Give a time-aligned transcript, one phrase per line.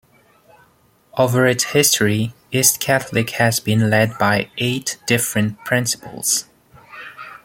[1.15, 6.45] Over its history, East Catholic has been led by eight different principals.